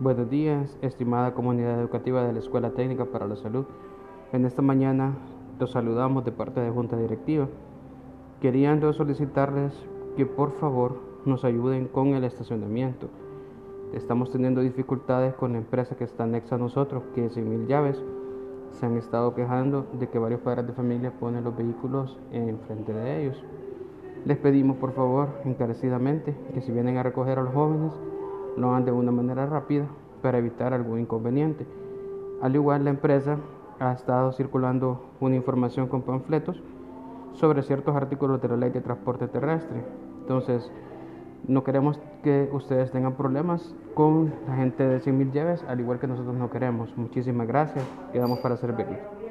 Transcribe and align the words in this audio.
Buenos 0.00 0.30
días, 0.30 0.78
estimada 0.80 1.34
comunidad 1.34 1.80
educativa 1.80 2.22
de 2.22 2.32
la 2.32 2.38
Escuela 2.38 2.70
Técnica 2.70 3.06
para 3.06 3.26
la 3.26 3.34
Salud. 3.34 3.64
En 4.32 4.44
esta 4.44 4.62
mañana 4.62 5.16
los 5.58 5.72
saludamos 5.72 6.24
de 6.24 6.30
parte 6.30 6.60
de 6.60 6.70
Junta 6.70 6.96
Directiva. 6.96 7.48
Queriendo 8.40 8.92
solicitarles 8.92 9.72
que 10.16 10.24
por 10.24 10.52
favor 10.52 11.00
nos 11.24 11.44
ayuden 11.44 11.88
con 11.88 12.14
el 12.14 12.22
estacionamiento. 12.22 13.08
Estamos 13.92 14.30
teniendo 14.30 14.60
dificultades 14.60 15.34
con 15.34 15.50
la 15.50 15.58
empresa 15.58 15.96
que 15.96 16.04
está 16.04 16.22
anexa 16.22 16.54
a 16.54 16.58
nosotros, 16.58 17.02
que 17.16 17.24
es 17.24 17.36
Mil 17.36 17.66
Llaves. 17.66 18.00
Se 18.70 18.86
han 18.86 18.96
estado 18.96 19.34
quejando 19.34 19.84
de 19.98 20.08
que 20.08 20.20
varios 20.20 20.42
padres 20.42 20.68
de 20.68 20.74
familia 20.74 21.10
ponen 21.18 21.42
los 21.42 21.56
vehículos 21.56 22.16
enfrente 22.30 22.92
de 22.92 23.20
ellos. 23.20 23.44
Les 24.24 24.38
pedimos 24.38 24.76
por 24.76 24.92
favor 24.92 25.40
encarecidamente 25.44 26.36
que 26.54 26.60
si 26.60 26.70
vienen 26.70 26.98
a 26.98 27.02
recoger 27.02 27.40
a 27.40 27.42
los 27.42 27.52
jóvenes, 27.52 27.92
lo 28.58 28.70
hagan 28.70 28.84
de 28.84 28.92
una 28.92 29.12
manera 29.12 29.46
rápida 29.46 29.86
para 30.22 30.38
evitar 30.38 30.74
algún 30.74 31.00
inconveniente. 31.00 31.66
Al 32.42 32.54
igual, 32.54 32.84
la 32.84 32.90
empresa 32.90 33.38
ha 33.80 33.92
estado 33.92 34.32
circulando 34.32 35.04
una 35.20 35.36
información 35.36 35.88
con 35.88 36.02
panfletos 36.02 36.62
sobre 37.34 37.62
ciertos 37.62 37.94
artículos 37.94 38.42
de 38.42 38.48
la 38.48 38.56
ley 38.56 38.70
de 38.70 38.80
transporte 38.80 39.28
terrestre. 39.28 39.82
Entonces, 40.20 40.70
no 41.46 41.64
queremos 41.64 42.00
que 42.22 42.48
ustedes 42.52 42.90
tengan 42.90 43.14
problemas 43.14 43.74
con 43.94 44.34
la 44.46 44.56
gente 44.56 44.86
de 44.86 45.00
100.000 45.00 45.32
llaves, 45.32 45.64
al 45.68 45.80
igual 45.80 45.98
que 45.98 46.06
nosotros 46.06 46.34
no 46.34 46.50
queremos. 46.50 46.96
Muchísimas 46.96 47.46
gracias. 47.46 47.84
Quedamos 48.12 48.40
para 48.40 48.56
servirles. 48.56 49.27